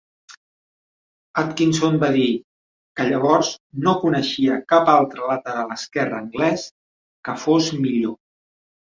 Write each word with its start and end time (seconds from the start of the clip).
Atkinson 1.41 1.97
va 2.03 2.07
dir 2.13 2.29
que 2.99 3.05
llavors 3.09 3.51
"no 3.87 3.93
coneixia 4.05 4.57
cap 4.73 4.89
altre 4.93 5.27
lateral 5.33 5.75
esquerre 5.75 6.17
anglès 6.21 6.65
que 7.29 7.37
fos 7.43 7.69
millor". 7.85 8.17